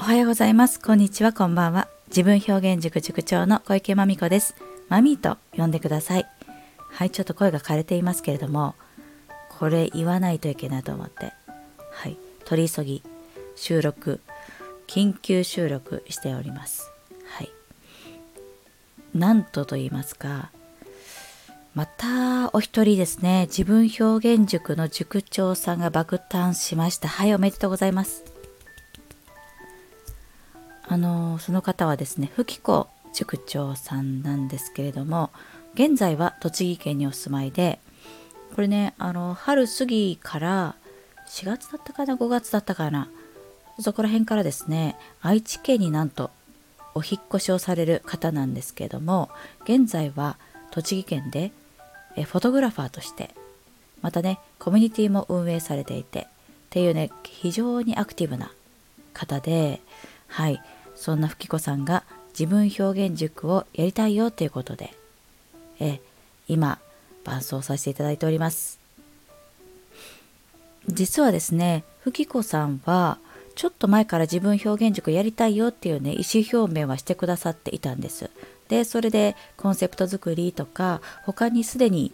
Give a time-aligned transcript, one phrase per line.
[0.00, 0.80] おはようございます。
[0.80, 1.86] こんにちは、こんばんは。
[2.08, 4.54] 自分表現塾塾長の小池まみこです。
[4.88, 6.26] マミーと呼んでください。
[6.88, 8.74] はい、ちょっと声が枯れていますけれども、
[9.58, 11.34] これ言わないといけないと思って、
[11.92, 12.16] はい、
[12.46, 13.02] 取り急ぎ
[13.56, 14.20] 収録、
[14.86, 16.90] 緊急収録しております。
[17.26, 17.50] はい。
[19.14, 20.50] なんとと言いますか、
[21.74, 27.06] またお一人ですね、自分表現塾の塾長さんが爆誕しました。
[27.06, 28.29] はい、おめでとうございます。
[30.90, 35.30] あのその方はですね吹子塾長さんなんですけれども
[35.74, 37.78] 現在は栃木県にお住まいで
[38.56, 40.74] これねあの春過ぎから
[41.28, 43.08] 4月だったかな5月だったかな
[43.78, 46.32] そこら辺からですね愛知県になんと
[46.96, 49.30] お引越しをされる方なんですけれども
[49.62, 50.38] 現在は
[50.72, 51.52] 栃木県で
[52.16, 53.30] えフォトグラファーとして
[54.02, 56.26] またねコミュニティも運営されていてっ
[56.70, 58.50] ていうね非常にアクティブな
[59.14, 59.80] 方で
[60.26, 60.60] はい。
[61.00, 62.04] そんな吹子さんが
[62.38, 64.94] 自分表現塾をやりたいよということで、
[65.80, 65.98] え
[66.46, 66.78] 今、
[67.24, 68.78] 伴奏させていただいております。
[70.88, 73.16] 実はですね、吹子さんは、
[73.54, 78.28] ちょっと前から自分表現塾やりたいよっていうね、意思表明はしてくださっていたんです。
[78.68, 82.12] で、それでコンセプト作りとか、他にすでに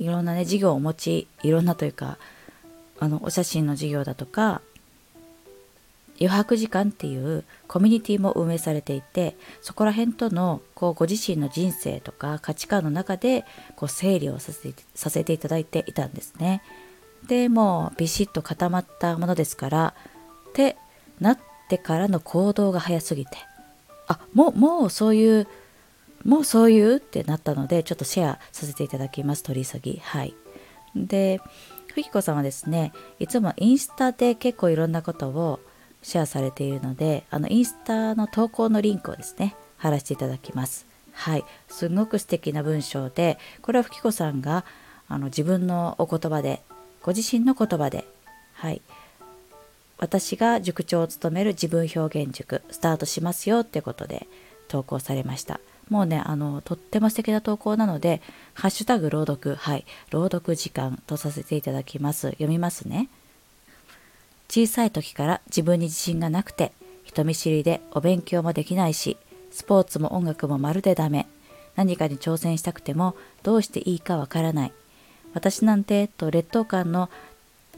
[0.00, 2.18] いろんなね、事業をお持ち、いろんなというか、
[2.98, 4.62] あの、お写真の事業だとか、
[6.20, 13.46] 余白時間っていうコミュニティも運営されていてそこら辺とのこうご自身の人生とか価値観の中で
[13.76, 16.62] こう整理をさせてさせていただいていたんですね。
[17.26, 19.94] でもうビシッと固まったものですから
[20.50, 20.76] って
[21.20, 23.36] なってからの行動が早すぎて
[24.08, 25.46] あもうもうそういう
[26.24, 30.34] もうそういうってなったのでちょっとシェアさせていただきます取り急ぎはい
[30.96, 31.40] で
[31.88, 35.60] ふきこさんはですねいつもインスタで結構いろんなことを
[36.02, 40.86] シェアされているのであのインスタの投稿のリンクをですね貼らせていただきます。
[41.12, 41.44] はい。
[41.68, 44.64] すごく素敵な文章でこれはふきこさんが
[45.08, 46.62] あの自分のお言葉で
[47.02, 48.06] ご自身の言葉で
[48.54, 48.80] はい。
[49.98, 54.26] 私が塾長を務める自分表現塾スタートしますよってことで
[54.68, 55.60] 投稿されました。
[55.90, 58.22] もうねあのとっても素敵な投稿なので
[58.54, 59.84] 「ハッシュタグ朗読」はい。
[60.10, 62.28] 朗読時間とさせていただきます。
[62.30, 63.08] 読みますね。
[64.50, 66.72] 小さい時から自分に自信がなくて
[67.04, 69.16] 人見知りでお勉強もできないし
[69.52, 71.26] スポーツも音楽もまるでダメ。
[71.76, 74.72] 何かに挑戦したくてもどうしていいかわからない。
[75.34, 77.08] 私なんてと劣等感の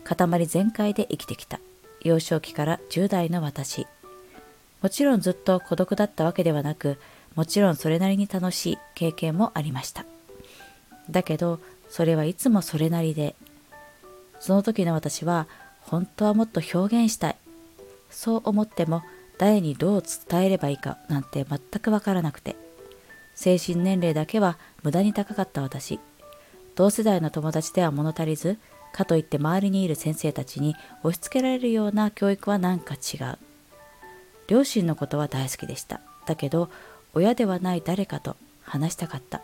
[0.02, 1.60] 塊全開で生きてきた。
[2.00, 3.86] 幼少期から10代の私。
[4.80, 6.98] もちろんずっと孤独だったわけではなく
[7.36, 10.06] もちろんそれなりに楽しい経験もありました。
[11.10, 11.60] だけど
[11.90, 13.34] それはいつもそれなりで
[14.40, 15.46] その時の私は
[15.82, 17.36] 本当はもっと表現したい。
[18.10, 19.02] そう思っても
[19.38, 22.56] 誰にどう伝えればいいかなんて全くわからなくて。
[23.34, 25.98] 精神年齢だけは無駄に高かった私。
[26.74, 28.58] 同世代の友達では物足りず
[28.92, 33.38] かといって周りにいる先生たちに押し付けられるような教育はなんか違う。
[34.48, 36.00] 両親のことは大好きでした。
[36.26, 36.68] だけど
[37.14, 39.40] 親ではない誰かと話したかった。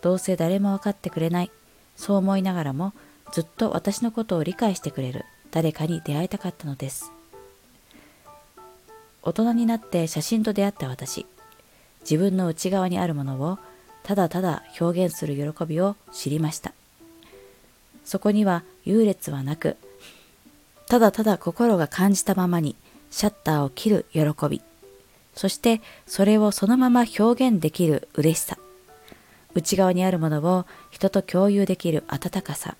[0.00, 1.50] どうせ誰も分かってくれない。
[1.96, 2.92] そう思いながらも
[3.32, 7.12] ずっと私のことを理解してくれる誰かに出会いたかったのです。
[9.22, 11.26] 大人になって写真と出会った私
[12.02, 13.58] 自分の内側にあるものを
[14.04, 16.72] ただただ表現する喜びを知りました。
[18.06, 19.76] そこには優劣はなく
[20.86, 22.76] ただただ心が感じたままに
[23.10, 24.62] シャッターを切る喜び
[25.34, 28.56] そしてそれをそのまま表現できる嬉しさ
[29.54, 32.76] 内側にあるものを人と共有できる温かさ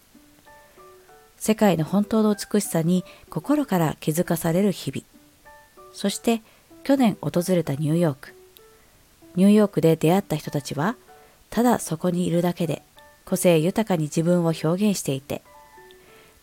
[1.38, 5.04] 世界の本当の美しさに心から気づかされる日々。
[5.92, 6.42] そして
[6.84, 8.36] 去年訪れたニューヨーク。
[9.36, 10.96] ニューヨークで出会った人たちは
[11.50, 12.82] ただそこにいるだけで
[13.24, 15.42] 個性豊かに自分を表現していて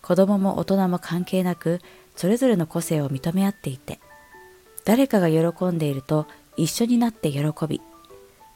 [0.01, 1.81] 子供も大人も関係なく
[2.15, 3.99] それぞれの個性を認め合っていて
[4.85, 7.81] 誰かが喜んでいると一緒になって喜び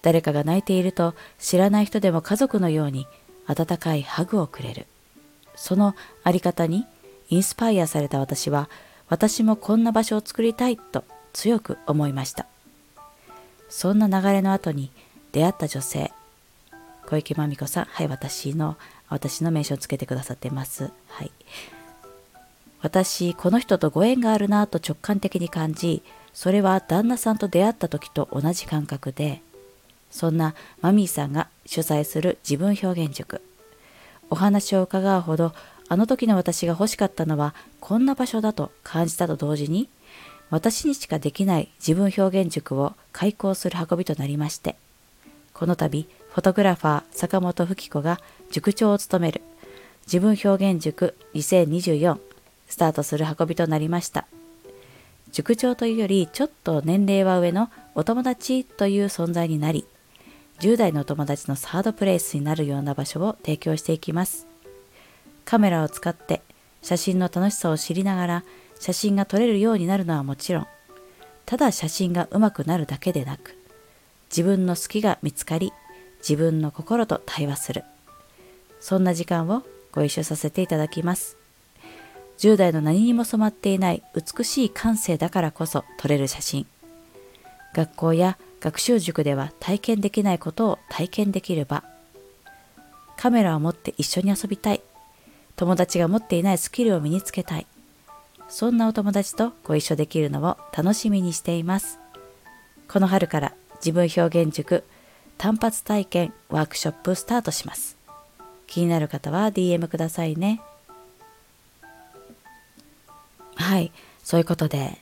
[0.02, 3.08] 誰かが泣いていると知らない人でも家族のように
[3.48, 4.86] 温かいハグをくれる。
[5.58, 6.86] そのあり方に
[7.30, 8.70] インスパイアされた私は
[9.10, 12.46] 私もこんな場所を作りたいと強く思いました。
[13.68, 14.92] そんな流れの後に
[15.34, 16.14] 出会った女性
[17.06, 18.78] 小池真美子さんはい私の
[19.10, 20.92] 私の名称をつけてくださってます。
[21.10, 21.32] はい。
[22.82, 29.42] 私この人とご縁があるなと直感的に感じそれは旦那さんと出会った時と同じ感覚で
[30.12, 33.42] そんなマミーさんが主催する自分表現塾。
[34.30, 35.54] お話を伺うほど
[35.90, 39.90] あの時の私が欲しかったのはこんな場所だと感じたと同時に
[40.50, 44.76] 私にしかできない自分表現塾を開講する運びとなりまして
[45.54, 48.20] この度フォトグラファー坂本吹子が
[48.52, 49.42] 塾長を務める
[50.06, 52.20] 自分表現塾2024
[52.68, 54.28] スタートする運びとなりました。
[55.32, 59.86] 塾長というよりちょっと年齢は上のお友達という存在になり
[60.60, 64.48] 10代のお友達のサードプレイスになるような場所を提供していきます。
[65.46, 66.42] カメラを使って
[66.82, 68.44] 写真の楽しさを知りながら
[68.80, 70.68] 写真が撮れるようになるのはもちろん
[71.46, 73.58] ただ写真が上手くなるだけでなく
[74.30, 75.72] 自分の好きが見つかり
[76.20, 77.84] 自分の心と対話する。
[78.80, 81.38] そんな時間をご一緒させていただきます。
[82.40, 86.68] 10代の何にも染まっていない美しい感性だからこそ撮れる写真。
[87.74, 91.84] 学校や学習塾では体験できないことを体験できる場。
[93.16, 94.82] カメラを持って一緒に遊びたい。
[95.56, 97.68] 友達が持っていないスキルを身につけたい。
[98.50, 102.00] そんなお友達とご一緒できるのを楽しみにしています。
[102.88, 104.84] この春から自分表現塾
[105.38, 107.98] 単発体験ワークショップスタートします。
[108.66, 110.62] 気になる方は DM くださいね。
[113.56, 113.92] はい。
[114.24, 114.98] そういうことで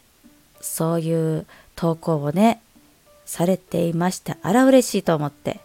[0.61, 2.61] そういう投稿をね
[3.25, 5.59] されていましてあら嬉しいと思って。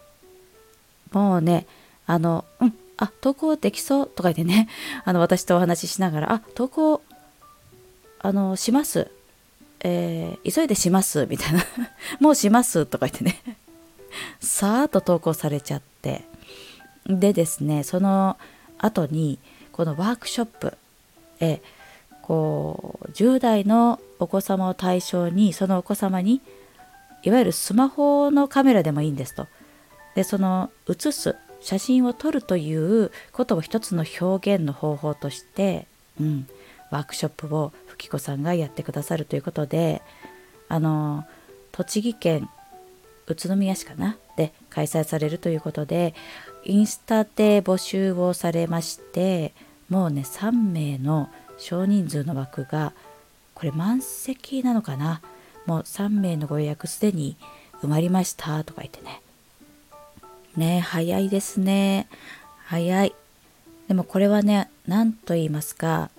[1.11, 1.65] もうね
[2.05, 4.69] あのうんあ投稿できそうとか言ってね
[5.05, 7.01] あの私とお話ししながらあ投稿
[8.19, 9.09] あのします。
[9.83, 11.25] えー、急いでします。
[11.25, 11.65] みたいな。
[12.19, 13.41] もうしますとか言ってね。
[14.39, 16.23] さーっと投稿されちゃって。
[17.07, 18.37] でですねその
[18.77, 19.39] 後に
[19.71, 20.77] このワークショップ
[21.39, 21.59] え
[22.21, 26.41] こう10代のお子様を対象にそのお子様に
[27.23, 29.47] いわゆるスマホのカメラでもいいんですと。
[30.15, 35.85] でその写す写真を撮るということを一つの表現の方法として、
[36.19, 36.47] うん、
[36.89, 40.01] ワークショップを吹子さんがやってくださるということで
[40.69, 41.23] あの
[41.71, 42.49] 栃木県
[43.27, 44.17] 宇都宮市かな？
[44.35, 46.15] で開催されるということで
[46.63, 49.53] インスタで募集をされまして
[49.89, 52.93] もうね3名の少人数の枠が
[53.53, 55.21] これ満席なのかな？
[55.65, 57.37] もう3名のご予約すでに
[57.81, 59.21] 埋まりましたとか言ってね。
[60.55, 62.07] ね早いですね。
[62.65, 63.15] 早い。
[63.87, 66.09] でもこれはね何と言いますか。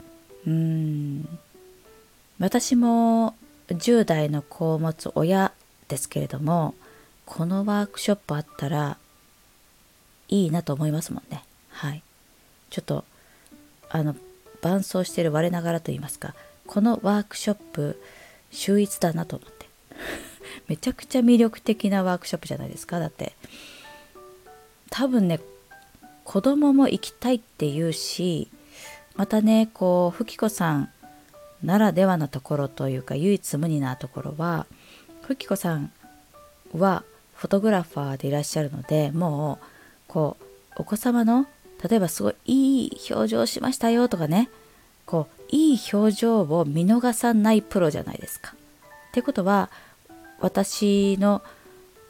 [0.47, 1.39] うーん。
[2.39, 3.35] 私も
[3.69, 5.53] 10代の子を持つ親
[5.88, 6.75] ですけれども
[7.25, 8.99] このワークショップあったら
[10.29, 11.45] いいなと思いますもんね。
[11.71, 12.03] はい。
[12.71, 13.05] ちょっと
[13.91, 14.17] あの
[14.61, 16.35] 伴走してる我ながらと言いますか。
[16.67, 18.00] このワークショップ
[18.52, 19.66] 秀逸だなと思って。
[20.69, 22.99] めちゃくちゃ魅力的なワークショップじゃないですか。
[22.99, 23.32] だって
[24.90, 25.40] 多分ね
[26.25, 28.49] 子供も行きたいって言うし
[29.16, 30.90] またねこう吹子さん
[31.64, 34.66] ならではのところというか唯一無二なところは
[35.22, 35.93] 吹子さん
[36.76, 37.04] は
[37.34, 39.64] フォトグラファーでいらっしゃるのでもう
[40.08, 40.44] こう
[40.76, 41.46] お子様の
[41.88, 44.49] 例えばすごいいい表情しましたよとかね
[45.06, 48.54] こういい表情を見逃さないプロじゃないですか。
[49.08, 49.70] ってことは
[50.40, 51.43] 私の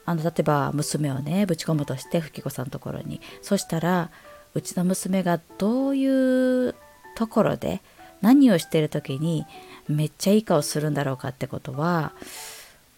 [0.05, 4.11] あの例えば娘をねぶち込むとして吹子さんのところにそしたら
[4.55, 6.75] うちの娘がどういう
[7.15, 7.83] ところで
[8.21, 9.47] 何をしてる時に
[9.89, 12.13] めっちゃいい顔するんだろうかってことは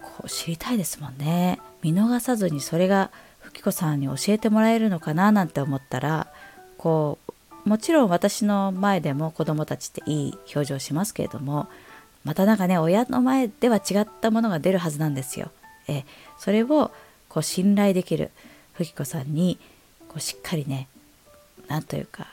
[0.00, 3.10] こう知りたいですもんね見逃さずにそれが
[3.40, 6.28] 吹子さんに教えてもらえるのかななんて思ったら
[6.78, 7.24] こう
[7.64, 11.68] もちろん私の前でも子供たちっていい表情しますけれども
[12.25, 15.50] またなんかね親の前では違ったものが出るはずなんですよ。
[15.88, 16.04] え
[16.38, 16.90] それを
[17.28, 18.30] こう信頼できる
[18.73, 19.59] 吹子さんに
[20.09, 20.88] こうしっかりね
[21.68, 22.26] 何というか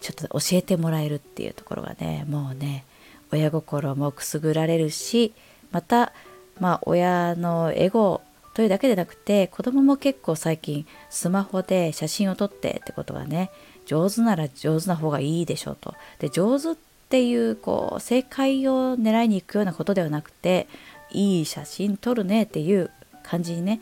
[0.00, 2.84] ちょっと教えてもらえるっていうところがねもうね
[3.32, 5.32] 親心もくすぐられるし
[5.72, 6.12] また
[6.60, 8.20] まあ親のエゴ
[8.54, 13.50] というだけでなくて子供も結構最近スマホで写真を撮ってってことがね
[13.86, 15.94] 上手なら上手な方がいいでしょうと。
[16.18, 16.74] で上手っ
[17.08, 20.66] ていうこう正解を狙いに行くようなことではなくて
[21.10, 22.90] いい写真撮るねっていう
[23.22, 23.80] 感じにね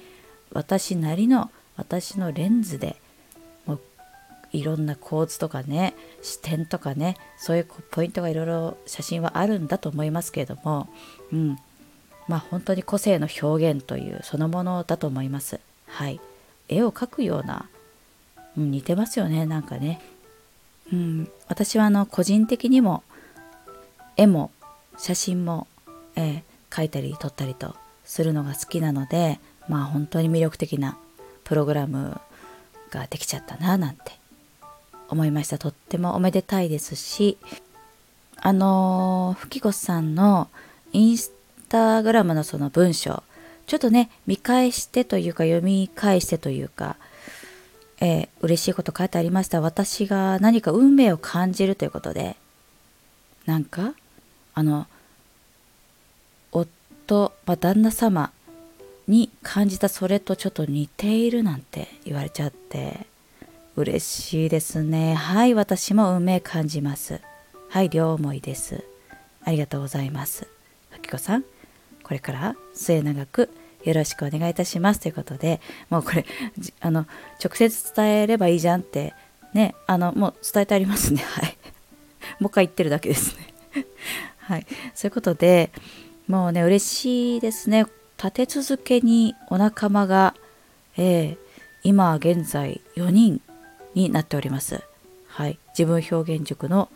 [0.52, 2.96] 私なりの私のレンズで
[3.66, 3.80] もう
[4.52, 10.88] いろんな構図とかね視点とかねそういうポイントがいろいろ写真はあるんだと思いますけれども、
[11.32, 11.58] うん、
[12.26, 15.60] まあ本当に個性の表現というそのものだと思います。
[15.86, 16.20] はい、
[16.68, 17.68] 絵を描くような、
[18.56, 20.00] うん、似てますよねなんかね。
[20.92, 23.02] うん、私はあの個人的にも
[24.16, 24.50] 絵も
[24.98, 25.66] 写真も、
[26.16, 29.38] えー、描いたり撮ったりとするのが好きなので
[29.68, 30.98] まあ本当に魅力的な
[31.44, 32.20] プログラム
[32.90, 34.00] ができちゃったななんて
[35.08, 37.38] 思いましたとってもおめでたいですし
[38.36, 40.48] あのー、吹子さんの
[40.92, 41.32] インス
[41.68, 43.22] タグラムのその文章
[43.66, 46.96] ちょっとね見返してというか読み返してというか、
[48.00, 49.60] えー、嬉しいこと書いてありました。
[49.60, 52.36] 私が何か運命を感じるということで
[53.46, 53.94] なんか
[54.54, 54.86] あの
[56.52, 58.32] 夫、まあ、旦那様
[59.06, 63.06] に感じたそれとちょっと似ているなんて言われちゃって
[63.76, 65.14] 嬉しいですね。
[65.14, 67.20] はい私も運命感じます。
[67.68, 68.84] はい両思いです。
[69.42, 70.46] ありがとうございます。
[70.90, 71.44] ふきこさん
[72.02, 73.50] これから末永く
[73.84, 75.00] よろしくお願いいたします。
[75.00, 76.26] ということでもうこれ
[76.80, 77.06] あの
[77.42, 79.14] 直接伝えればいいじゃんって
[79.54, 81.22] ねあのもう伝えてありますね。
[81.26, 81.56] はい。
[82.38, 83.54] もう一回言ってるだけですね。
[84.38, 84.66] はい。
[84.94, 85.70] そういうことで
[86.28, 87.86] もうね嬉しいですね。
[88.22, 90.34] 立て続けにお仲間が、
[90.98, 91.38] えー、
[91.82, 93.40] 今現在4人
[93.94, 94.82] になっております。
[95.26, 95.58] はい。
[95.70, 96.90] 自分表現塾の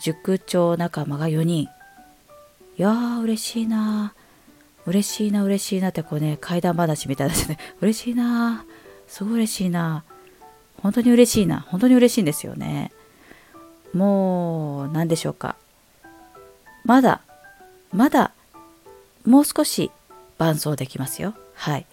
[0.00, 1.68] 塾長仲間が4人。
[2.78, 4.12] いやー嬉しいな
[4.86, 7.58] 嬉しいな嬉しいなってこうね怪談話みたいなですね。
[7.82, 8.64] 嬉しいな
[9.08, 10.04] すごい嬉しいな。
[10.82, 11.60] 本当に嬉しいな。
[11.60, 12.92] 本当に嬉しいんですよね。
[13.92, 15.56] もう何でしょうか。
[16.84, 17.20] まだ
[17.92, 18.30] まだ
[19.24, 19.90] もう少し
[20.38, 21.34] 伴奏できますよ。
[21.54, 21.86] はい。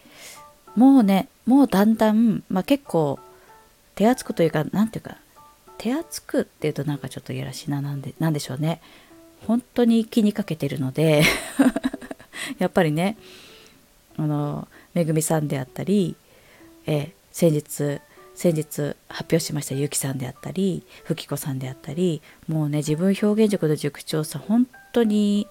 [0.75, 3.19] もうねもうだんだん、まあ、結構
[3.95, 5.17] 手厚くというか何ていうか
[5.77, 8.81] 手厚くっていうとなんかちょっといやらしいななんでなんでしょうね。
[9.47, 11.23] 本当に気にかけてるので。
[12.63, 13.17] やっぱりね
[14.17, 16.15] あのめぐみさんであったり、
[16.85, 17.99] え先日
[18.35, 25.47] 先日発表しましたゆきさんであったりふきこさんであったりもうね自分表現塾の塾長さん本当に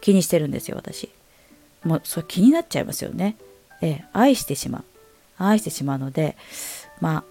[0.00, 1.08] 気にしてるんですよ私。
[1.82, 3.36] もうそれ気になっちゃいますよね。
[3.80, 4.84] え愛してしまう。
[5.38, 6.36] 愛してしまうので
[7.00, 7.24] まあ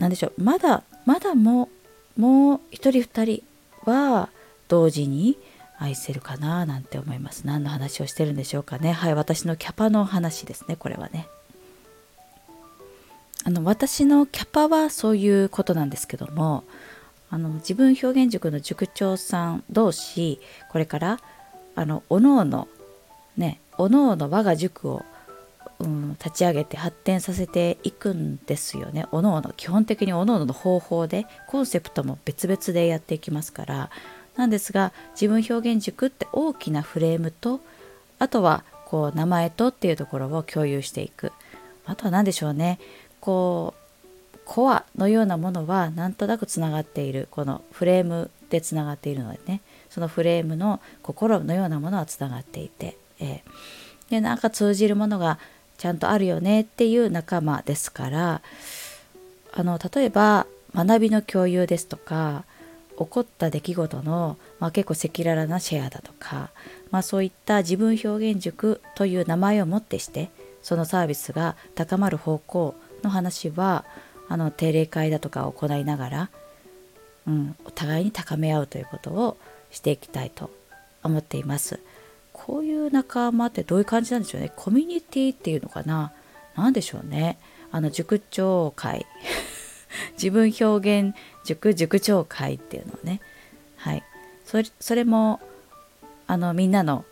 [0.00, 0.42] 何でしょう。
[0.42, 1.68] まだまだも
[2.16, 3.42] もう一人二人
[3.84, 4.28] は
[4.66, 5.36] 同時に
[5.80, 7.46] 愛せるかななんて思います。
[7.46, 8.92] 何の話をしてるんでしょうかね。
[8.92, 11.26] はい私のキャパの話ですねこれはね。
[13.44, 16.64] あの私のキャパはそういうことなんですけども
[17.30, 20.38] あの自分表現塾の塾長さん同士
[20.70, 21.20] これから
[21.74, 22.68] あのおのおの
[23.38, 25.02] ねおのおの我が塾を、
[25.78, 29.06] うん、立ち上げて発展させていくんですよね。
[29.12, 33.90] おのおの基本的におのおのの方法でコンセプトも別々でやっていきますから
[34.40, 37.60] なんですが自分表現塾って大きなフレームと
[38.18, 41.32] あとはこう名前とっていうところを共有していく。
[41.84, 42.78] あとは何でしょうね。
[43.20, 43.74] こ
[44.34, 47.28] うコアのようなものはなんとなくつながっている。
[47.30, 49.60] このフレームでつながっているのでね。
[49.90, 55.38] そのフレームの心のようなものはつながっていて、えー、でなんか通じるものが
[55.76, 58.42] ちゃんとあるよねっていう仲間ですから
[59.52, 62.44] あの例えば学びの共有ですとか
[63.00, 66.50] 起こった出来事の、まあ、結構赤裸々なシェアだとか、
[66.90, 70.28] まあ、そういった自分表現塾という名前をもってして
[70.62, 73.86] そのサービスが高まる方向の話は
[74.28, 76.30] あの定例会だとかを行いながら、
[77.26, 79.38] うん、お互いに高め合うということを
[79.70, 80.50] していきたいと
[81.02, 81.80] 思っています。
[82.32, 84.52] こういう仲間ってどういう感じなんでしょうね。
[84.54, 86.12] コミュニティっていうのかな。
[86.54, 87.38] 何でしょうね。
[87.72, 89.06] あの塾長会
[90.20, 93.20] 自分表現塾塾長会っていうのをね。
[93.76, 94.02] はい。
[94.44, 95.40] それそれも
[96.26, 97.04] あのみんなの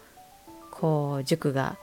[0.71, 1.77] こう塾が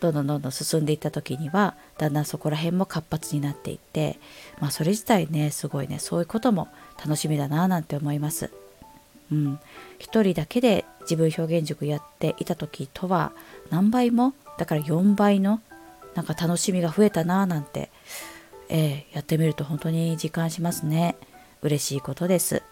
[0.00, 4.18] どんどんどんどん進んでいった時にはだんだんそこら辺も活発になっていって
[4.60, 8.50] まあそれ自体ねすごいねそういうことも楽しみだななんて思います。
[9.30, 9.60] うん、
[9.98, 13.32] 一人だけで自分表現塾やっていた時とは
[13.70, 14.34] 何倍も？
[14.58, 15.60] だから4倍の
[16.14, 17.90] なんか楽しみが増えたななんて、
[18.74, 21.14] えー、やってみると本当に実感しますね。
[21.60, 22.62] 嬉しいことです。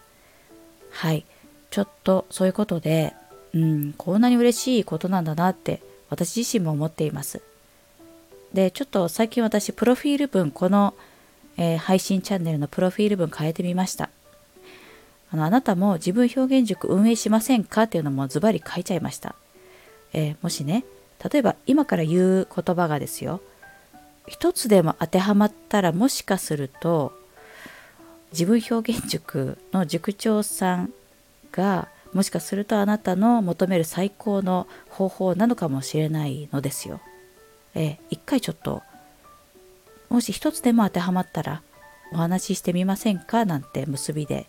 [0.89, 1.25] はい。
[1.69, 3.13] ちょっとそういうことで
[3.53, 5.79] うんこんなに嬉しいことなんだなって
[6.09, 7.43] 私自身も思っています。
[8.51, 10.95] でちょっと最近私プロフィール文この、
[11.57, 14.09] えー、配信チャンネルのプロフィール文変えてみました。
[15.31, 19.35] あのあなたも自分表現塾運営しませんかっていうのもズバリ書いちゃいました。
[20.13, 20.83] えー、もしね、
[21.31, 23.39] 例えば今から言う言葉がですよ、
[24.27, 27.11] 一つでも当てはまったらもしかすると
[28.31, 30.93] 自分表現塾の塾長さん
[31.51, 37.01] がもしかするとあなたの求める最高の方法なのかもしれないのですよ。
[37.73, 38.81] え、一回ちょっと
[40.09, 41.61] もし一つでも当てはまったら
[42.13, 43.45] お話ししてみませんか？
[43.45, 44.47] なんて結びで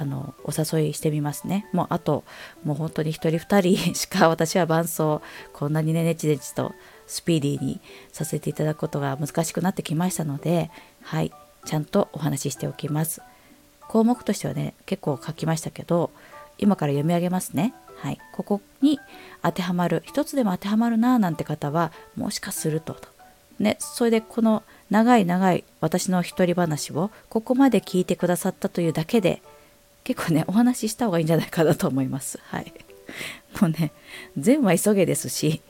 [0.00, 2.24] あのお誘いしてみますねもうあと
[2.64, 5.20] もう本当に1人2人 しか私は伴奏
[5.52, 6.72] こんなにねネチネチと
[7.06, 7.80] スピーディーに
[8.12, 10.70] させていただくことが難しくなってきましたので
[11.02, 11.32] はい
[11.66, 13.20] ちゃんとお話ししておきます
[13.88, 16.10] 項目としてはね結構書きましたけど
[16.58, 17.72] 今から読み上げますね。
[17.96, 19.00] はい、ここに
[19.42, 23.08] 当てはまる一つでも当てはまるななんて方はもしかするとと。
[23.58, 29.42] ね、それでこの長い長い私の一人話をここまで聞いてくださったというだけで
[30.08, 32.40] 結構ねお話しした方がいいんじゃないかなと思います。
[32.44, 32.72] はい、
[33.60, 33.92] もうね
[34.38, 35.60] 善は急げですし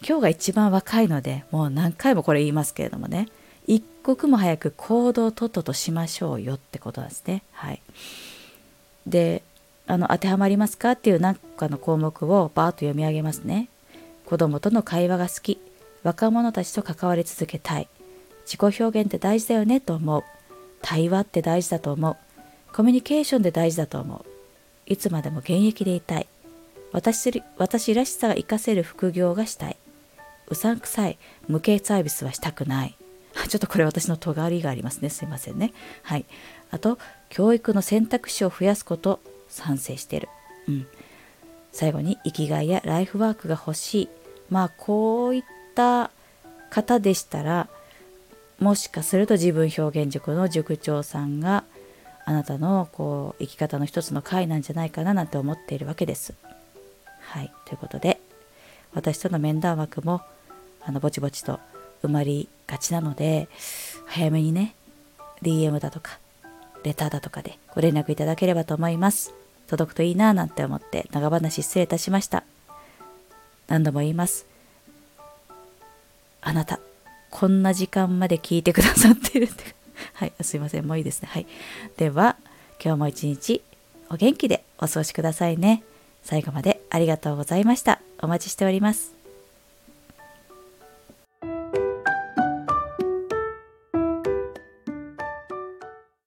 [0.00, 3.28] 今日が一番若いのでもう何回もこれ言いますけれどもね
[3.66, 7.42] 一刻も早く行動をとっととしましょうよってことなんですね。
[7.52, 7.82] はい、
[9.06, 9.42] で
[9.86, 13.68] あの当てはまりますかっていう何かの項目をバーッと読み上げますね。
[14.24, 15.60] 子供との会話が好き
[16.04, 17.88] 若者たちと関わり続けたい
[18.46, 20.24] 自己表現って大事だよねと思う
[20.80, 22.16] 対話って大事だと思う
[22.74, 24.24] コミュニケーションで大事だと思う。
[24.86, 26.26] いつまでも現役でいたい。
[26.90, 29.76] 私私らしさが活かせる副業がしたい。
[30.48, 31.16] うさんくさい。
[31.46, 32.96] 無形サービスはしたくない。
[33.48, 35.08] ちょっとこれ私の尖りがありますね。
[35.08, 35.72] すいませんね。
[36.02, 36.24] はい。
[36.72, 39.20] あと教育の選択肢を増やすこと。
[39.48, 40.28] 賛成してる。
[40.66, 40.86] うん。
[41.70, 44.08] 最後に生きがいやライフワークが欲しい。
[44.50, 45.42] まあこういっ
[45.76, 46.10] た
[46.70, 47.68] 方でしたら
[48.58, 51.62] もしかすると自分表現塾の塾長さんが
[52.26, 56.34] あなたのこう生き方の一つの回なんじゃないかななんて思っているわけです。
[57.20, 58.20] はい、ということで
[58.94, 60.22] 私との面談枠も
[60.82, 61.60] あのぼちぼちと
[62.02, 63.48] 埋まりがちなので
[64.06, 64.74] 早めにね
[65.42, 66.18] DM だとか
[66.84, 69.34] レターだとかでご連絡いただければと思います。
[69.66, 72.44] 届くといいななんて思って長話失礼いたしました。
[73.66, 74.46] 何度も言います。
[76.42, 76.78] あなた
[77.30, 79.83] こんな時間まで聞いてくださってるって。
[80.14, 80.86] はい、すいません。
[80.86, 81.28] もういいですね。
[81.30, 81.46] はい。
[81.96, 82.36] では、
[82.82, 83.62] 今日も一日
[84.10, 85.82] お元気でお過ごしくださいね。
[86.22, 88.00] 最後までありがとうございました。
[88.20, 89.13] お待ちしております。